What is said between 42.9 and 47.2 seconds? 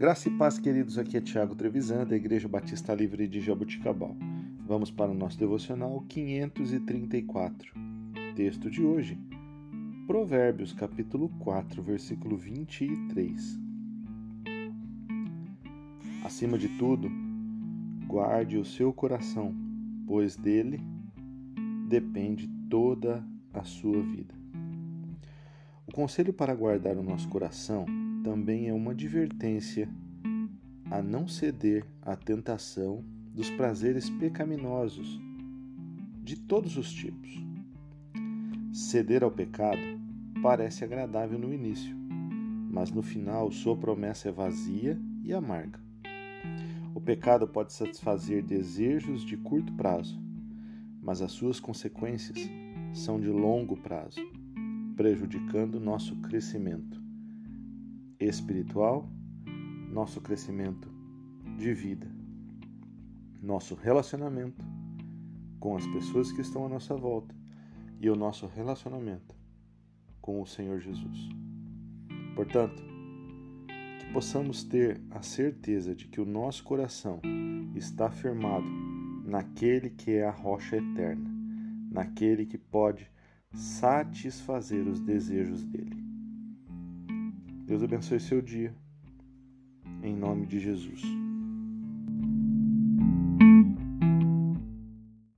no final sua promessa é vazia e amarga. O